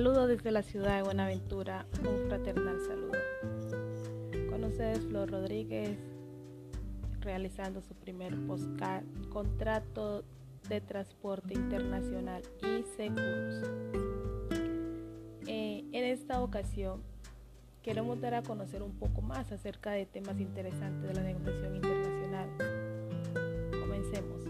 [0.00, 3.18] Saludo desde la ciudad de Buenaventura, un fraternal saludo.
[4.48, 5.98] Con ustedes Flor Rodríguez,
[7.20, 10.24] realizando su primer postcard, contrato
[10.70, 13.62] de transporte internacional y seguros.
[15.46, 17.02] Eh, en esta ocasión
[17.82, 22.48] queremos dar a conocer un poco más acerca de temas interesantes de la negociación internacional.
[23.78, 24.46] Comencemos.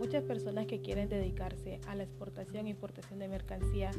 [0.00, 3.92] Muchas personas que quieren dedicarse a la exportación e importación de mercancía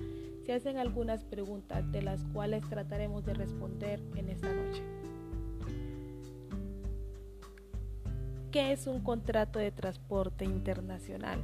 [0.45, 4.83] se hacen algunas preguntas de las cuales trataremos de responder en esta noche.
[8.51, 11.39] ¿Qué es un contrato de transporte internacional?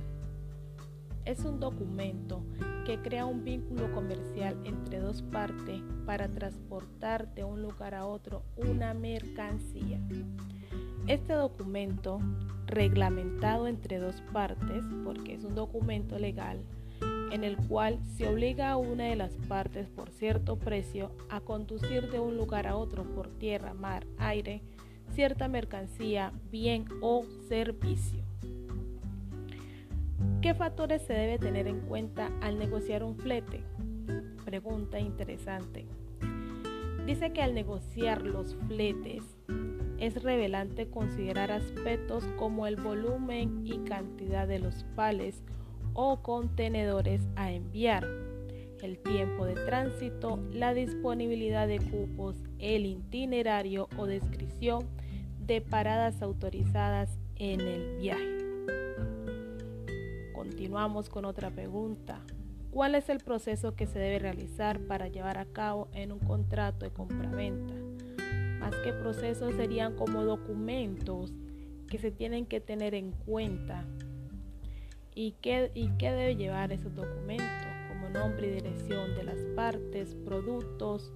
[1.24, 2.44] Es un documento
[2.86, 8.44] que crea un vínculo comercial entre dos partes para transportar de un lugar a otro
[8.58, 10.00] una mercancía.
[11.08, 12.20] Este documento,
[12.66, 16.64] reglamentado entre dos partes, porque es un documento legal,
[17.36, 22.10] en el cual se obliga a una de las partes por cierto precio a conducir
[22.10, 24.62] de un lugar a otro por tierra, mar, aire,
[25.12, 28.24] cierta mercancía, bien o servicio.
[30.42, 33.64] ¿Qué factores se debe tener en cuenta al negociar un flete?
[34.46, 35.86] Pregunta interesante.
[37.06, 39.24] Dice que al negociar los fletes
[40.00, 45.44] es revelante considerar aspectos como el volumen y cantidad de los pales
[45.96, 48.06] o contenedores a enviar,
[48.84, 54.86] el tiempo de tránsito, la disponibilidad de cupos, el itinerario o descripción
[55.40, 58.38] de paradas autorizadas en el viaje.
[60.36, 62.22] Continuamos con otra pregunta.
[62.70, 66.86] ¿Cuál es el proceso que se debe realizar para llevar a cabo en un contrato
[66.86, 67.74] de compraventa?
[68.66, 71.32] más que procesos serían como documentos
[71.88, 73.86] que se tienen que tener en cuenta.
[75.18, 77.48] ¿Y qué, y qué debe llevar esos documentos?
[77.88, 81.14] Como nombre y dirección de las partes, productos,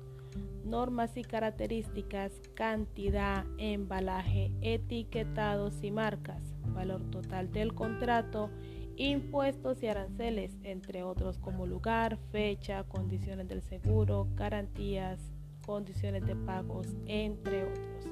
[0.63, 6.41] normas y características, cantidad, embalaje, etiquetados y marcas,
[6.73, 8.49] valor total del contrato,
[8.95, 15.19] impuestos y aranceles, entre otros como lugar, fecha, condiciones del seguro, garantías,
[15.65, 18.07] condiciones de pagos, entre otros.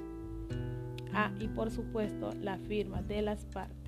[1.13, 3.86] Ah, y por supuesto la firma de las partes.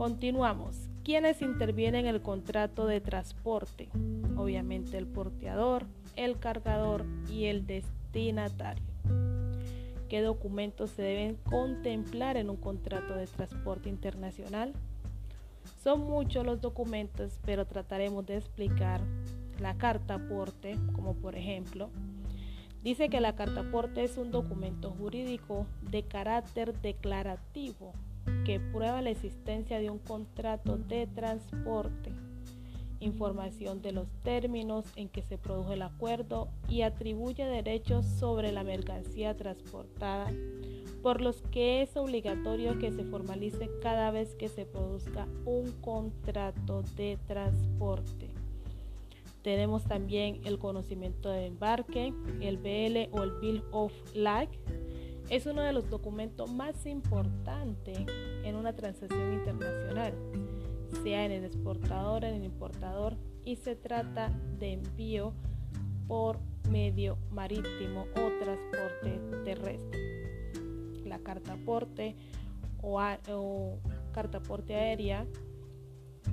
[0.00, 0.88] Continuamos.
[1.04, 3.90] ¿Quiénes intervienen en el contrato de transporte?
[4.34, 5.84] Obviamente el porteador,
[6.16, 8.82] el cargador y el destinatario.
[10.08, 14.72] ¿Qué documentos se deben contemplar en un contrato de transporte internacional?
[15.84, 19.02] Son muchos los documentos, pero trataremos de explicar
[19.58, 21.90] la carta aporte, como por ejemplo,
[22.82, 27.92] dice que la carta aporte es un documento jurídico de carácter declarativo
[28.44, 32.12] que prueba la existencia de un contrato de transporte,
[33.00, 38.64] información de los términos en que se produjo el acuerdo y atribuye derechos sobre la
[38.64, 40.32] mercancía transportada,
[41.02, 46.82] por los que es obligatorio que se formalice cada vez que se produzca un contrato
[46.96, 48.28] de transporte.
[49.42, 54.60] Tenemos también el conocimiento de embarque, el BL o el Bill of Lading.
[55.30, 58.00] Es uno de los documentos más importantes
[58.42, 60.12] en una transacción internacional,
[61.04, 65.32] sea en el exportador, en el importador, y se trata de envío
[66.08, 70.00] por medio marítimo o transporte terrestre.
[71.04, 72.16] La carta aporte
[72.82, 73.78] o,
[74.12, 75.26] carta aporte aérea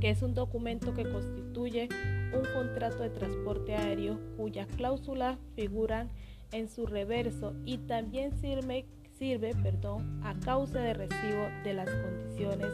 [0.01, 1.87] que es un documento que constituye
[2.33, 6.09] un contrato de transporte aéreo cuyas cláusulas figuran
[6.51, 8.85] en su reverso y también sirve,
[9.17, 12.71] sirve perdón, a causa de recibo de las condiciones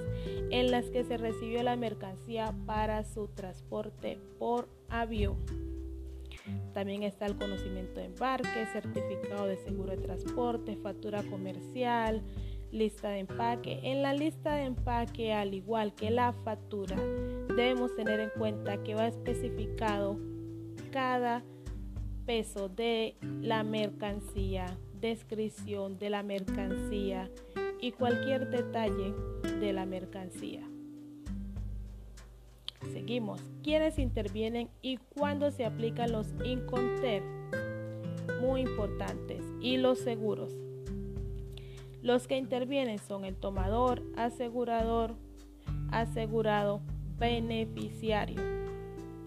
[0.52, 5.38] en las que se recibió la mercancía para su transporte por avión.
[6.74, 12.22] También está el conocimiento de embarque, certificado de seguro de transporte, factura comercial,
[12.72, 13.80] lista de empaque.
[13.84, 16.98] En la lista de empaque, al igual que la factura,
[17.48, 20.18] debemos tener en cuenta que va especificado
[20.92, 21.44] cada
[22.26, 27.30] peso de la mercancía, descripción de la mercancía
[27.82, 29.14] y cualquier detalle
[29.60, 30.62] de la mercancía.
[32.92, 33.42] Seguimos.
[33.64, 37.24] ¿Quiénes intervienen y cuándo se aplican los Inconter?
[38.42, 39.42] Muy importantes.
[39.62, 40.54] Y los seguros.
[42.02, 45.16] Los que intervienen son el tomador, asegurador,
[45.92, 46.82] asegurado,
[47.18, 48.63] beneficiario.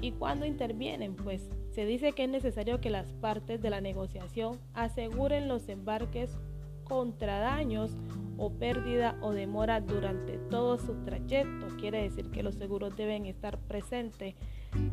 [0.00, 1.14] ¿Y cuándo intervienen?
[1.14, 6.36] Pues se dice que es necesario que las partes de la negociación aseguren los embarques
[6.84, 7.96] contra daños
[8.38, 11.68] o pérdida o demora durante todo su trayecto.
[11.78, 14.34] Quiere decir que los seguros deben estar presentes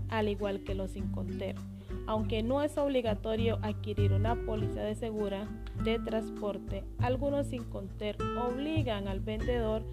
[0.09, 1.55] al igual que los Inconter.
[2.07, 5.47] Aunque no es obligatorio adquirir una póliza de segura
[5.83, 9.83] de transporte, algunos Inconter obligan al vendedor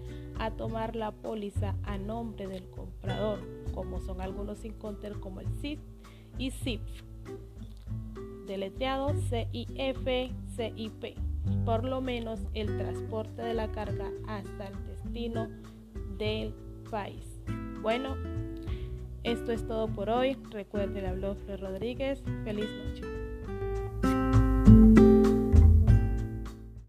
[0.41, 3.39] a tomar la póliza a nombre del comprador,
[3.75, 5.79] como son algunos Inconter como el CIF
[6.39, 6.81] y CIF,
[8.47, 11.15] deletreado CIF-CIP,
[11.63, 15.47] por lo menos el transporte de la carga hasta el destino
[16.17, 16.55] del
[16.89, 17.39] país.
[17.83, 18.15] Bueno,
[19.23, 20.35] esto es todo por hoy.
[20.49, 22.23] Recuerden, habló Flor Rodríguez.
[22.43, 23.20] Feliz noche.